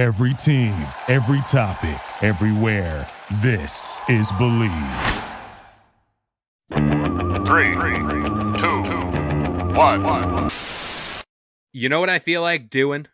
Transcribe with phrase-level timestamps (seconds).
[0.00, 0.72] Every team,
[1.08, 3.06] every topic, everywhere.
[3.42, 5.26] This is Bleav.
[7.46, 7.74] Three,
[8.56, 8.80] two,
[9.76, 10.48] one.
[11.74, 13.08] You know what I feel like doing?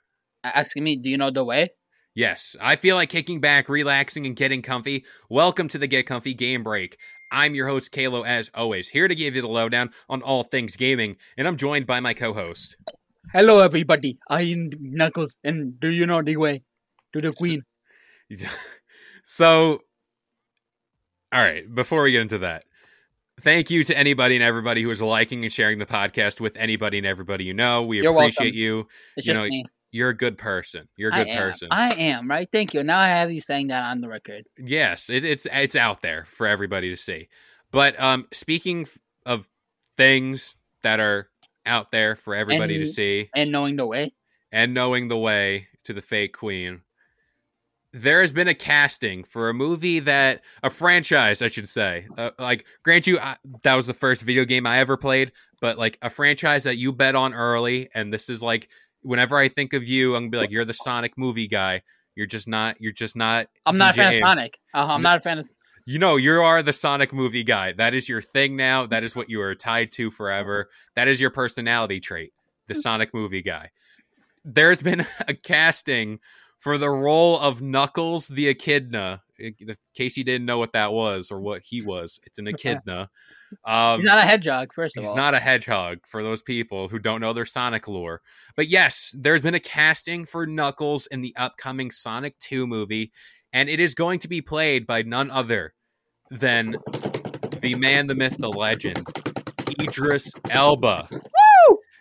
[0.44, 1.70] Asking me, do you know the way?
[2.14, 5.04] Yes, I feel like kicking back, relaxing, and getting comfy.
[5.28, 6.98] Welcome to the Get Comfy Game Break.
[7.32, 10.76] I'm your host, Kalo, as always, here to give you the lowdown on all things
[10.76, 12.76] gaming, and I'm joined by my co host.
[13.32, 14.20] Hello, everybody.
[14.30, 16.62] I am Knuckles, and do you know the way
[17.20, 17.62] to the queen?
[19.24, 19.80] so,
[21.32, 22.64] all right, before we get into that,
[23.40, 26.98] thank you to anybody and everybody who is liking and sharing the podcast with anybody
[26.98, 27.82] and everybody you know.
[27.84, 28.58] We You're appreciate welcome.
[28.58, 28.88] you.
[29.16, 29.64] It's You just know, me.
[29.92, 30.88] You're a good person.
[30.96, 31.38] You're a good am.
[31.42, 31.68] person.
[31.70, 32.46] I am, right?
[32.52, 32.82] Thank you.
[32.82, 34.44] Now I have you saying that on the record.
[34.58, 37.28] Yes, it, it's it's out there for everybody to see.
[37.70, 38.86] But um, speaking
[39.24, 39.48] of
[39.96, 41.30] things that are
[41.64, 44.12] out there for everybody to see, And knowing the way.
[44.52, 46.82] and knowing the way to the fake queen,
[47.96, 52.06] there has been a casting for a movie that a franchise, I should say.
[52.18, 55.78] Uh, like, grant you, I, that was the first video game I ever played, but
[55.78, 58.68] like a franchise that you bet on early, and this is like,
[59.02, 61.82] whenever I think of you, I'm gonna be like, you're the Sonic movie guy.
[62.14, 62.80] You're just not.
[62.80, 63.48] You're just not.
[63.66, 64.58] I'm not a fan of Sonic.
[64.74, 65.10] Uh, I'm No.
[65.10, 65.50] not a fan of.
[65.86, 67.72] You know, you are the Sonic movie guy.
[67.72, 68.86] That is your thing now.
[68.86, 70.68] That is what you are tied to forever.
[70.96, 72.32] That is your personality trait,
[72.66, 73.70] the Sonic movie guy.
[74.44, 76.18] There's been a casting
[76.58, 79.22] for the role of Knuckles the Echidna.
[79.38, 79.54] In
[79.94, 83.10] case you didn't know what that was or what he was, it's an echidna.
[83.66, 85.14] Um, He's not a hedgehog, first of He's all.
[85.14, 88.22] He's not a hedgehog for those people who don't know their Sonic lore.
[88.56, 93.12] But yes, there's been a casting for Knuckles in the upcoming Sonic 2 movie,
[93.52, 95.74] and it is going to be played by none other
[96.30, 96.76] than
[97.60, 99.04] the man, the myth, the legend,
[99.82, 101.08] Idris Elba.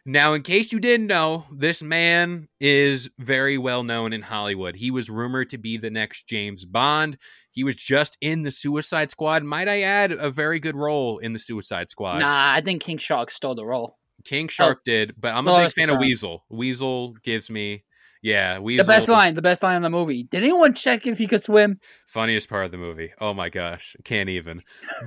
[0.07, 4.75] Now, in case you didn't know, this man is very well known in Hollywood.
[4.75, 7.17] He was rumored to be the next James Bond.
[7.51, 9.43] He was just in the Suicide Squad.
[9.43, 12.19] Might I add, a very good role in the Suicide Squad.
[12.19, 13.97] Nah, I think King Shark stole the role.
[14.23, 15.99] King Shark oh, did, but I'm a Oh, big fan of.
[15.99, 16.43] Weasel.
[16.49, 17.83] Weasel gives me,
[18.25, 18.83] yeah, Weasel.
[18.83, 20.23] The best line, the best line in the movie.
[20.23, 21.79] Did anyone check if he could swim?
[22.07, 23.13] funniest part of the movie.
[23.21, 24.63] Oh my gosh, can't even.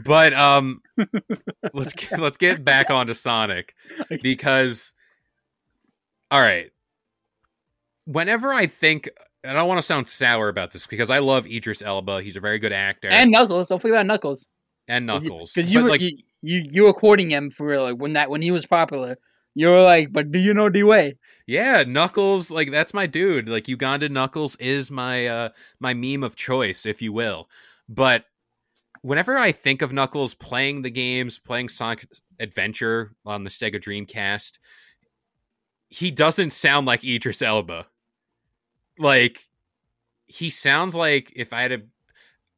[0.07, 0.83] But um,
[1.75, 3.75] let's get, let's get back onto Sonic
[4.23, 4.93] because,
[6.31, 6.71] all right,
[8.07, 9.11] whenever I think.
[9.45, 12.23] I don't want to sound sour about this because I love Idris Elba.
[12.23, 13.09] He's a very good actor.
[13.09, 13.69] And Knuckles.
[13.69, 14.47] Don't forget about Knuckles.
[14.89, 15.53] and Knuckles.
[15.53, 18.43] Because you, were like, you, you you were quoting him for like when that when
[18.43, 19.17] he was popular.
[19.59, 21.19] You were like, but do you know the way?
[21.45, 23.49] Yeah, Knuckles, like that's my dude.
[23.49, 25.49] Like Uganda Knuckles is my uh
[25.81, 27.51] my meme of choice, if you will.
[27.89, 28.27] But
[29.03, 32.07] whenever I think of Knuckles playing the games, playing Sonic
[32.39, 34.61] Adventure on the Sega Dreamcast,
[35.89, 37.89] he doesn't sound like Idris Elba.
[38.97, 39.41] Like
[40.27, 41.83] he sounds like if I had a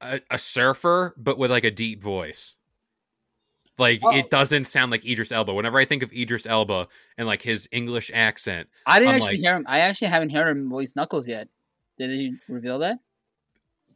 [0.02, 2.56] a, a surfer, but with like a deep voice.
[3.80, 4.14] Like Oh.
[4.14, 5.52] it doesn't sound like Idris Elba.
[5.54, 6.86] Whenever I think of Idris Elba
[7.18, 9.64] and like his English accent, I didn't I'm actually like- hear him.
[9.66, 11.48] I actually haven't heard him voice Knuckles yet.
[11.98, 12.98] Did he reveal that?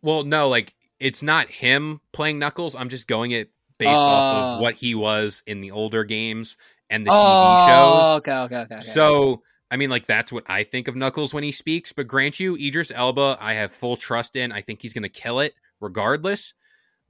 [0.03, 2.75] Well, no, like it's not him playing Knuckles.
[2.75, 4.55] I'm just going it based off Oh.
[4.57, 6.57] of what he was in the older games
[6.91, 8.17] and the oh, TV shows.
[8.19, 8.75] okay, okay, okay.
[8.77, 8.81] okay.
[8.85, 11.93] So, I mean, like that's what I think of Knuckles when he speaks.
[11.93, 14.53] But grant you, Idris Elba, I have full trust in.
[14.53, 16.55] I think he's going to kill it regardless.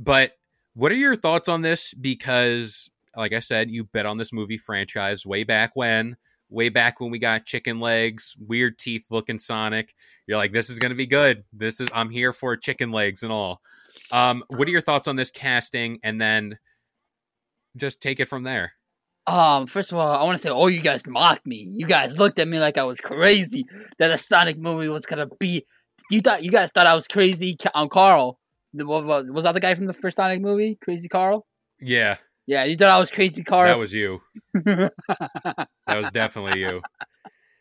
[0.00, 0.32] But
[0.74, 1.94] what are your thoughts on this?
[1.94, 6.16] Because, like I said, you bet on this movie franchise way back when.
[6.50, 9.94] Way back when we got chicken legs, weird teeth looking Sonic.
[10.26, 11.42] You're like, this is going to be good.
[11.52, 13.60] This is, I'm here for chicken legs and all.
[14.12, 15.98] Um, what are your thoughts on this casting?
[16.04, 16.58] And then
[17.76, 18.72] just take it from there.
[19.26, 21.66] Um, first of all, I want to say, oh, you guys mocked me.
[21.72, 23.64] You guys looked at me like I was crazy
[23.98, 25.64] that a Sonic movie was gonna be.
[26.10, 27.56] You thought you guys thought I was crazy.
[27.56, 28.38] Ca- Um, Carl,
[28.74, 30.76] what, what, was that the guy from the first Sonic movie?
[30.82, 31.46] Crazy Carl.
[31.80, 33.68] Yeah, Yeah, you thought I was crazy Carl.
[33.68, 34.20] that was you.
[35.86, 36.80] That was definitely you.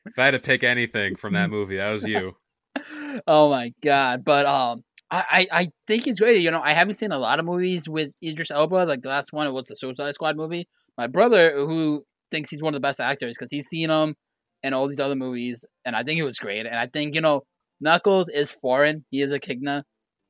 [0.05, 2.35] If I had to pick anything from that movie, that was you.
[3.27, 4.23] oh my god!
[4.25, 4.81] But um,
[5.11, 6.41] I, I I think it's great.
[6.41, 8.85] You know, I haven't seen a lot of movies with Idris Elba.
[8.85, 10.67] Like the last one was the Suicide Squad movie.
[10.97, 14.15] My brother, who thinks he's one of the best actors because he's seen him
[14.63, 16.65] in all these other movies, and I think it was great.
[16.65, 17.43] And I think you know,
[17.79, 19.03] Knuckles is foreign.
[19.11, 19.83] He is a Kigna.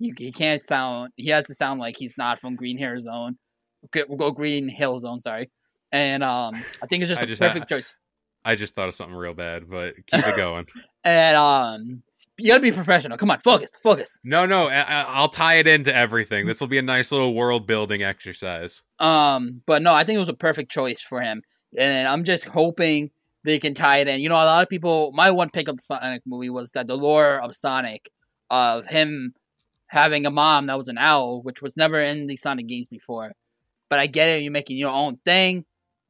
[0.04, 1.12] You, he can't sound.
[1.16, 3.38] He has to sound like he's not from Green Hair Zone.
[3.92, 5.22] Go Green Hill Zone.
[5.22, 5.50] Sorry.
[5.92, 7.96] And um, I think it's just a just- perfect choice.
[8.46, 10.66] I just thought of something real bad, but keep it going.
[11.06, 12.02] And um,
[12.38, 13.18] you gotta be professional.
[13.18, 14.18] Come on, focus, focus.
[14.24, 16.46] No, no, I, I- I'll tie it into everything.
[16.46, 18.84] This will be a nice little world building exercise.
[19.00, 21.42] Um, but no, I think it was a perfect choice for him.
[21.78, 23.12] And I'm just hoping
[23.44, 24.22] they can tie it in.
[24.22, 25.12] You know, a lot of people.
[25.14, 28.08] My one pick of the Sonic movie was that the lore of Sonic,
[28.50, 29.34] of him
[29.94, 33.32] having a mom that was an owl, which was never in the Sonic games before.
[33.90, 35.66] But I get it, you're making your own thing.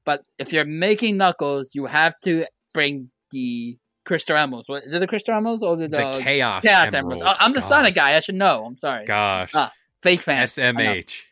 [0.05, 4.69] But if you're making Knuckles, you have to bring the Crystal Emeralds.
[4.69, 7.21] What, is it the Crystal Emeralds or the, The, the Chaos, Chaos Emeralds.
[7.21, 7.37] Emeralds?
[7.41, 8.03] I- I'm the Sonic Gosh.
[8.11, 8.15] guy.
[8.15, 8.65] I should know.
[8.65, 9.03] I'm sorry.
[9.05, 9.51] Gosh.
[9.53, 9.71] Ah,
[10.01, 10.45] Fake fan.
[10.47, 11.23] SMH.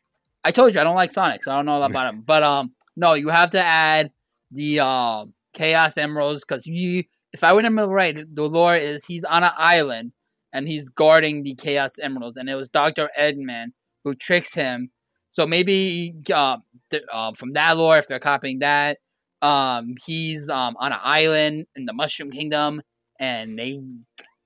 [0.44, 2.22] I told you I don't like Sonic, so I don't know a lot about him.
[2.22, 4.12] But um, no, you have to add
[4.52, 7.04] the um Chaos Emeralds because you.
[7.34, 10.12] If I remember right, the lore is he's on an island
[10.54, 13.68] and he's guarding the Chaos Emeralds, and it was Doctor Eggman
[14.04, 14.90] who tricks him.
[15.30, 16.58] So maybe uh,
[16.90, 18.98] th- uh, from that lore, if they're copying that,
[19.42, 22.82] um, he's um on an island in the Mushroom Kingdom,
[23.20, 23.80] and they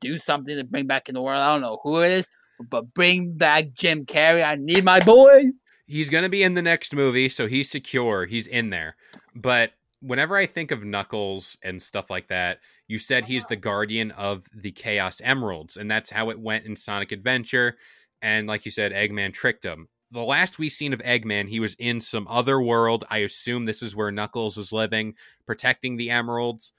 [0.01, 1.41] do something to bring back in the world.
[1.41, 2.29] I don't know who it is,
[2.69, 4.45] but bring back Jim Carrey.
[4.45, 5.43] I need my boy.
[5.87, 8.25] He's to be in the next movie, so he's secure.
[8.25, 8.95] He's in there.
[9.35, 14.11] But whenever I think of Knuckles and stuff like that, you said he's the guardian
[14.11, 17.77] of the Chaos Emeralds, and that's how it went in Sonic Adventure.
[18.21, 19.87] And like you said, Eggman tricked him.
[20.11, 23.03] The last we seen of Eggman, he was in some other world.
[23.09, 25.15] I assume this is where Knuckles is living,
[25.45, 26.73] protecting the emeralds.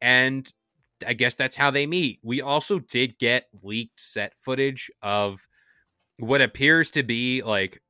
[0.00, 0.50] And
[1.06, 2.20] I guess that's how they meet.
[2.22, 5.46] We also did get leaked set footage of
[6.18, 7.82] what appears to be like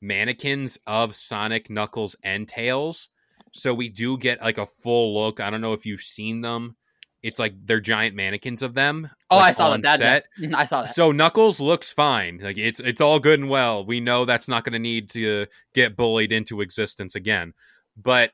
[0.00, 3.10] mannequins of Sonic, Knuckles, and Tails.
[3.52, 5.40] So we do get like a full look.
[5.40, 6.76] I don't know if you've seen them.
[7.22, 9.08] It's like they're giant mannequins of them.
[9.30, 9.98] Oh, like, I saw that.
[9.98, 10.24] set.
[10.54, 10.88] I saw that.
[10.88, 12.38] So Knuckles looks fine.
[12.42, 13.84] Like it's it's all good and well.
[13.86, 17.52] We know that's not going to need to get bullied into existence again.
[17.96, 18.32] But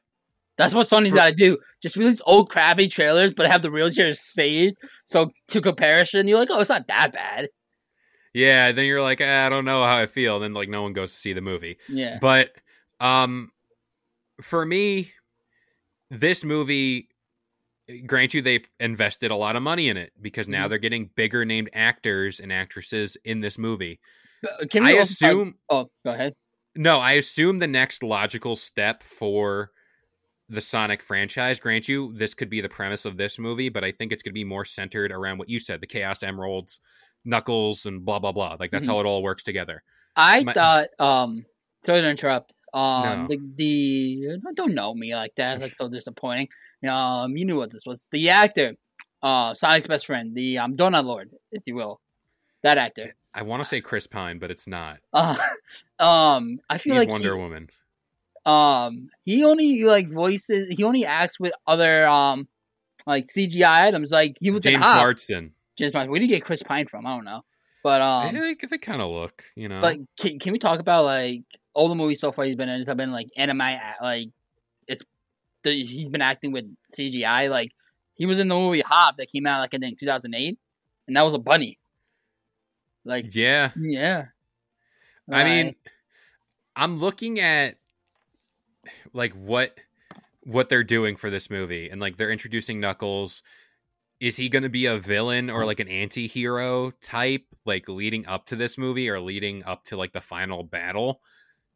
[0.57, 1.59] That's what Sony's got to do.
[1.83, 4.77] Just release old crappy trailers, but have the real trailers saved.
[5.05, 7.49] So to comparison, you're like, oh, it's not that bad.
[8.35, 10.37] yeah, then you're like, "Ah, I don't know how I feel.
[10.37, 11.77] And then like no one goes to see the movie.
[11.89, 12.19] Yeah.
[12.21, 12.53] But
[13.01, 13.51] um
[14.41, 15.13] for me
[16.11, 17.09] this movie
[18.07, 20.69] grant you they invested a lot of money in it because now Mhm.
[20.71, 23.99] they're getting bigger named actors and actresses in this movie.
[24.43, 26.35] But Can I also talk- assume oh, go ahead.
[26.77, 29.71] no, I assume the next logical step for
[30.51, 33.91] the Sonic franchise, grant you, this could be the premise of this movie, but I
[33.93, 36.81] think it's going to be more centered around what you said, the Chaos Emeralds,
[37.25, 38.57] Knuckles and blah blah blah.
[38.59, 38.91] Like that's Mhm.
[38.91, 39.83] how it all works together.
[40.17, 41.45] I My- thought, um,
[41.85, 42.55] sorry to interrupt.
[42.75, 43.27] Um, No.
[43.29, 45.61] the, the don't know me like that.
[45.61, 46.49] Like so disappointing.
[46.89, 48.07] Um, you knew what this was.
[48.11, 48.75] The actor,
[49.23, 52.01] uh, Sonic's best friend, the um Donut Lord, if you will,
[52.63, 53.15] that actor.
[53.35, 54.99] I want to say Chris Pine, but it's not.
[55.13, 55.37] Uh,
[55.99, 57.69] um, I feel He's like Wonder he, Woman.
[58.47, 60.69] um he only like voices.
[60.69, 62.49] He only acts with other um
[63.07, 64.11] like CGI items.
[64.11, 64.81] Like he was James.
[64.81, 65.53] Marsden.
[65.77, 66.11] James Marsden.
[66.11, 67.07] Where did you get Chris Pine from?
[67.07, 67.43] I don't know.
[67.85, 69.79] But um, they, they, they kind of look, you know.
[69.81, 71.43] But can, can we talk about like
[71.79, 72.85] all the movies so far he's been in?
[72.85, 73.63] Have been like anime,
[74.03, 74.29] like
[74.89, 75.05] it's
[75.63, 77.49] the, he's been acting with CGI.
[77.49, 77.73] Like
[78.15, 80.59] he was in the movie Hop that came out like I think two thousand eight,
[81.07, 81.79] and that was a bunny.
[83.05, 84.27] Like yeah, yeah.
[85.31, 85.77] I mean,
[86.75, 87.77] I'm looking at
[89.13, 89.79] like what
[90.43, 93.43] what they're doing for this movie, and like they're introducing Knuckles.
[94.21, 98.47] Is he going to be a villain or like an anti-hero type, like leading up
[98.47, 101.21] to this movie or leading up to like the final battle?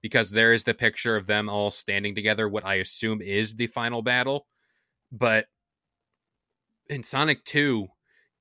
[0.02, 3.68] Because there is the picture of them all standing together, what I assume is the
[3.68, 4.46] final battle.
[5.12, 5.46] But
[6.88, 7.88] in Sonic 2,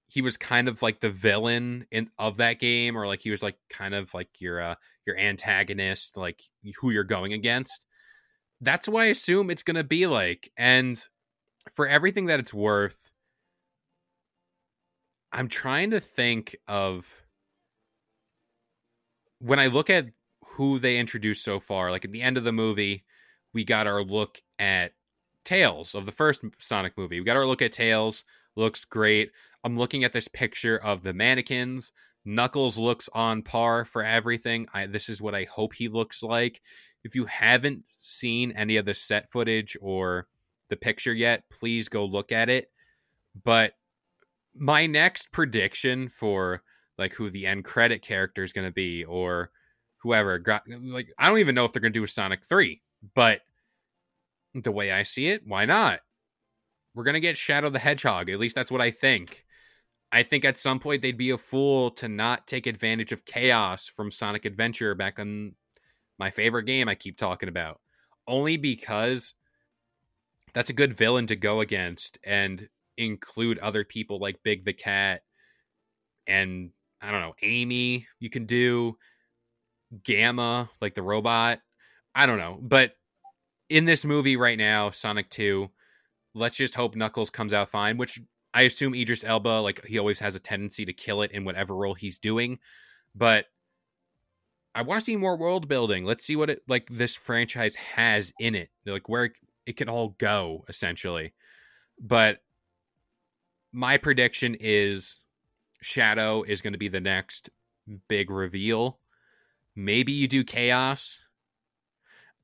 [0.07, 3.41] he was kind of like the villain in of that game, or like he was
[3.41, 4.75] like kind of like your uh
[5.05, 6.41] your antagonist, like
[6.79, 7.85] who you're going against.
[8.59, 10.51] That's what I assume it's gonna be like.
[10.57, 11.01] And
[11.73, 13.11] for everything that it's worth,
[15.31, 17.23] I'm trying to think of
[19.39, 20.07] when I look at
[20.53, 23.03] who they introduced so far, like at the end of the movie,
[23.53, 24.93] we got our look at
[25.43, 27.19] Tails of the first Sonic movie.
[27.19, 28.23] We got our look at Tails.
[28.55, 29.31] Looks great.
[29.63, 31.91] I'm looking at this picture of the mannequins.
[32.25, 34.67] Knuckles looks on par for everything.
[34.73, 36.61] I, this is what I hope he looks like.
[37.03, 40.27] If you haven't seen any of the set footage or
[40.69, 42.71] the picture yet, please go look at it.
[43.43, 43.73] But
[44.53, 46.61] my next prediction for
[46.97, 49.49] like who the end credit character is going to be or
[50.01, 52.81] whoever got like I don't even know if they're to do a Sonic 3,
[53.13, 53.41] but
[54.53, 56.01] the way I see it, why not?
[56.93, 58.29] We're to get Shadow the Hedgehog.
[58.29, 59.45] At least that's what I think.
[60.11, 63.87] I think at some point they'd be a fool to not take advantage of chaos
[63.87, 65.55] from Sonic Adventure back on
[66.19, 67.79] my favorite game I keep talking about.
[68.27, 69.33] Only because
[70.53, 72.67] that's a good villain to go against and
[72.97, 75.21] include other people like Big the Cat
[76.27, 78.97] and I don't know, Amy, you can do
[80.03, 81.59] Gamma, like the robot.
[82.15, 82.57] I don't know.
[82.61, 82.93] But
[83.69, 85.69] in this movie right now, Sonic 2,
[86.33, 88.19] let's just hope Knuckles comes out fine, which
[88.53, 91.75] I assume Idris Elba, like he always has a tendency to kill it in whatever
[91.75, 92.59] role he's doing.
[93.15, 93.45] But
[94.73, 96.05] I want to see more world building.
[96.05, 99.89] Let's see what it like this franchise has in it, like where it, it can
[99.89, 101.33] all go essentially.
[101.99, 102.39] But
[103.73, 105.19] my prediction is
[105.81, 107.49] Shadow is going to be the next
[108.07, 108.99] big reveal.
[109.75, 111.23] Maybe you do Chaos.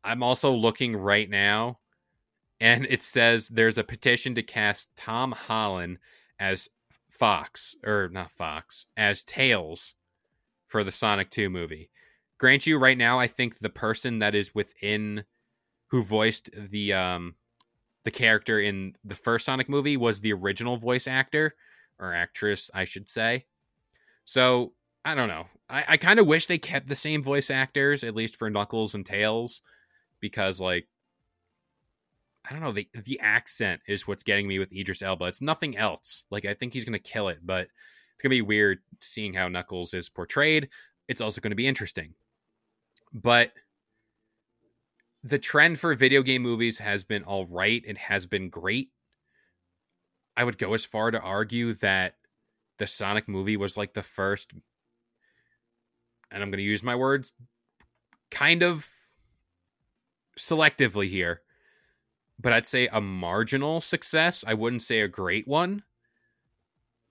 [0.03, 1.79] I'm also looking right now
[2.59, 5.99] and it says there's a petition to cast Tom Holland
[6.39, 6.69] as
[7.09, 9.93] Fox or not Fox as Tails
[10.67, 11.89] for the Sonic 2 movie.
[12.37, 15.23] Grant you right now I think the person that is within
[15.87, 17.35] who voiced the um
[18.03, 21.53] the character in the first Sonic movie was the original voice actor
[21.99, 23.45] or actress, I should say.
[24.23, 24.73] So
[25.07, 25.47] I don't know.
[25.69, 28.93] I, I kind of wish they kept the same voice actors, at least for Knuckles
[28.93, 29.61] and Tails,
[30.19, 30.85] because like
[32.45, 35.23] I don't know, the the accent is what's getting me with Idris Elba.
[35.23, 36.25] It's nothing else.
[36.29, 39.93] Like I think he's gonna kill it, but it's gonna be weird seeing how Knuckles
[39.93, 40.67] is portrayed.
[41.07, 42.13] It's also gonna be interesting.
[43.13, 43.53] But
[45.23, 47.81] the trend for video game movies has been all right.
[47.87, 48.89] It has been great.
[50.35, 52.15] I would go as far to argue that
[52.77, 54.51] the Sonic movie was like the first,
[56.31, 57.31] and I'm going to use my words
[58.31, 58.87] kind of
[60.37, 61.41] selectively here,
[62.39, 64.43] but I'd say a marginal success.
[64.47, 65.83] I wouldn't say a great one.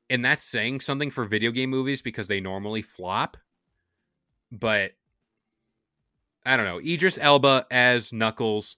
[0.08, 3.37] And that's saying something for video game movies because they normally flop.
[4.52, 4.92] But
[6.44, 6.78] I don't know.
[6.78, 8.76] Idris Elba as Knuckles.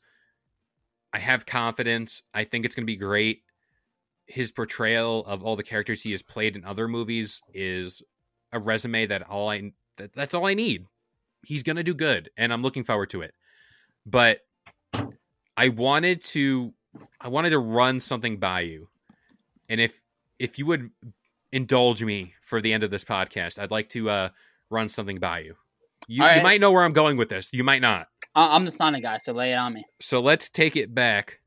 [1.12, 2.22] I have confidence.
[2.34, 3.42] I think it's going to be great.
[4.26, 8.02] His portrayal of all the characters he has played in other movies is
[8.52, 10.86] a resume that all I that, that's all I need.
[11.42, 13.34] He's going to do good and I'm looking forward to it.
[14.04, 14.40] But
[15.56, 16.72] I wanted to
[17.20, 18.88] I wanted to run something by you.
[19.68, 20.00] And if
[20.38, 20.90] if you would
[21.52, 24.28] indulge me for the end of this podcast, I'd like to uh
[24.70, 25.54] run something by you.
[26.06, 27.52] You, All you might know where I'm going with this.
[27.52, 28.08] You might not.
[28.34, 29.84] I'm the Sonic guy, so lay it on me.
[30.00, 31.40] So let's take it back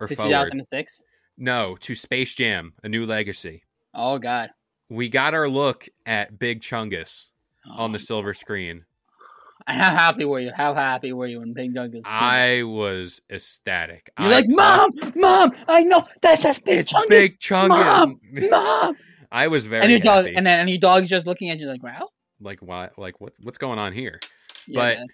[0.00, 0.30] or To forward.
[0.30, 1.02] 2006.
[1.38, 3.62] No, to Space Jam: A New Legacy.
[3.94, 4.50] Oh God.
[4.88, 7.26] We got our look at Big Chungus
[7.70, 8.84] on the silver screen.
[9.66, 10.52] How happy were you?
[10.54, 12.02] How happy were you when Big Chungus?
[12.04, 14.10] I was ecstatic.
[14.18, 17.08] You're I like, Mom, Mom, I know that's just Big it's Chungus.
[17.08, 17.68] Big Chungus.
[17.70, 18.96] Mom, Mom.
[19.32, 20.36] I was very and your dog, happy.
[20.36, 22.08] and then and your dog's just looking at you like, wow.
[22.40, 22.90] like why?
[22.96, 23.32] Like what?
[23.42, 24.20] What's going on here?
[24.68, 25.06] Yeah, But-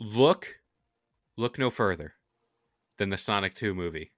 [0.00, 0.48] Look,
[1.36, 2.14] look no further
[2.98, 4.10] than the Sonic Two movie.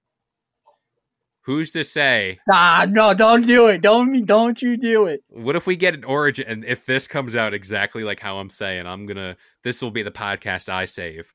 [1.45, 2.39] Who's to say?
[2.51, 3.81] ah, no, don't do it.
[3.81, 5.23] Don't don't you do it.
[5.29, 6.45] What if we get an origin?
[6.47, 9.37] And if this comes out exactly like how I'm saying, I'm gonna.
[9.63, 11.31] This will be the podcast I save.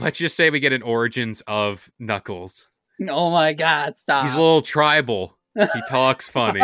[0.00, 2.68] Let's just say we get an origins of Knuckles.
[3.08, 4.24] Oh my God, stop.
[4.24, 5.38] He's a little tribal.
[5.54, 6.60] He talks funny.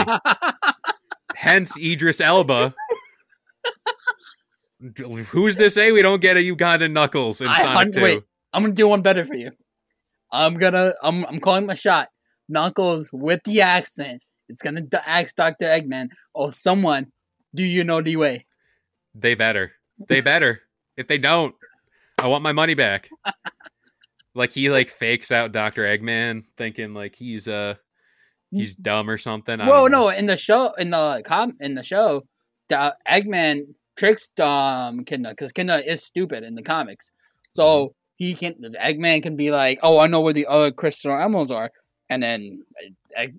[1.36, 2.74] Hence Idris Elba.
[5.30, 8.02] Who's to say we don't get a Ugandan Knuckles in I Sonic 2?
[8.02, 8.22] wait.
[8.52, 9.52] I'm gonna do one better for you.
[10.32, 12.08] I'm gonna I'm I'm calling my shot.
[12.48, 14.22] Knuckles with the accent.
[14.48, 17.06] It's gonna d- ask Doctor Eggman or someone.
[17.54, 18.46] Do you know the way?
[19.14, 19.72] They better.
[20.08, 20.60] They better.
[20.96, 21.54] if they don't,
[22.18, 23.08] I want my money back.
[24.34, 25.82] like he like fakes out Dr.
[25.84, 27.74] Eggman thinking like he's uh
[28.50, 29.60] he's dumb or something.
[29.60, 30.10] I Whoa, no!
[30.10, 32.22] In the show, in the com, in the show,
[32.68, 33.62] the Eggman
[33.96, 37.10] tricks um Kidna because Kidna is stupid in the comics,
[37.54, 38.54] so he can.
[38.80, 41.70] Eggman can be like, "Oh, I know where the other crystal emeralds are,"
[42.08, 42.64] and then
[43.16, 43.34] Egg,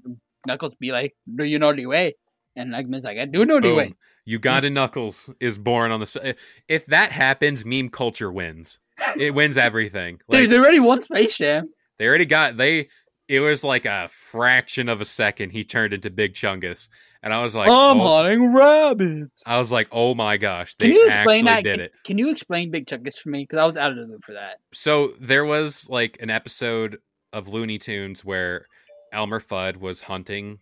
[0.46, 2.14] Knuckles be like, "Do you know the way?"
[2.56, 3.78] And Eggman's like, "I do know the Boom.
[3.78, 3.94] way."
[4.26, 6.36] Uganda Knuckles is born on the
[6.68, 8.80] if that happens, meme culture wins.
[9.18, 10.20] It wins everything.
[10.28, 11.70] Like, Dude, they already won Space Jam.
[11.98, 12.90] They already got they.
[13.30, 16.90] It was like a fraction of a second he turned into Big Chungus,
[17.24, 19.44] and I was like, I'm oh, hunting rabbits.
[19.46, 21.64] I was like, oh my gosh, they Can you explain that?
[21.64, 21.92] did Can, it.
[22.06, 23.44] can you explain Big Chungus for me?
[23.44, 24.58] Because I was out of the loop for that.
[24.74, 27.00] So there was like an episode
[27.34, 28.66] of Looney Tunes where
[29.12, 30.60] Elmer Fudd was hunting,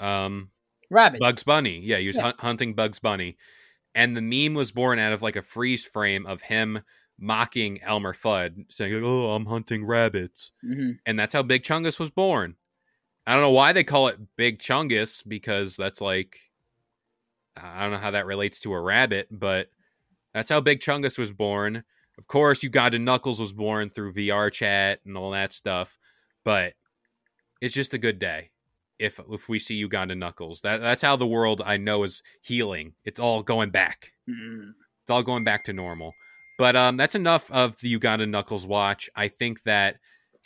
[0.00, 0.50] um,
[0.90, 1.20] Rabbits.
[1.20, 1.80] Bugs Bunny.
[1.80, 2.22] Yeah, he was Yeah.
[2.24, 3.36] hun- hunting Bugs Bunny,
[3.94, 6.80] and the meme was born out of like a freeze frame of him
[7.18, 12.10] mocking Elmer Fudd, saying, "Oh, I'm hunting rabbits." hmm and that's how Big Chungus was
[12.10, 12.56] born.
[13.26, 16.38] I don't know why they call it Big Chungus because that's like
[17.56, 19.70] I don't know how that relates to a rabbit, but
[20.34, 21.84] that's how Big Chungus was born.
[22.18, 25.98] Of course, Uganda Knuckles was born through VR chat and all that stuff,
[26.44, 26.74] but
[27.60, 28.50] it's just a good day
[28.98, 30.60] if if we see Uganda Knuckles.
[30.62, 32.94] That that's how the world I know is healing.
[33.04, 34.12] It's all going back.
[34.28, 34.70] hmm
[35.02, 36.12] It's all going back to normal.
[36.56, 39.10] But um, that's enough of the Uganda Knuckles watch.
[39.16, 39.96] I think that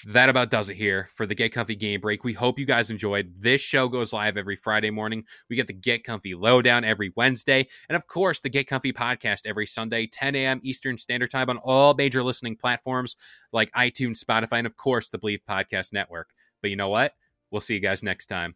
[0.06, 2.22] that about does it here for the Get Comfy Game Break.
[2.22, 3.32] We hope you guys enjoyed.
[3.36, 5.24] This show goes live every Friday morning.
[5.50, 7.66] We get the Get Comfy Lowdown every Wednesday.
[7.88, 10.60] And of course, the Get Comfy podcast every Sunday, 10 a.m.
[10.62, 13.16] Eastern Standard Time on all major listening platforms
[13.52, 16.30] like iTunes, Spotify, and of course, the Bleav Podcast Network.
[16.62, 17.14] But you know what?
[17.50, 18.54] We'll see you guys next time.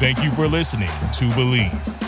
[0.00, 2.07] Thank you for listening to Bleav.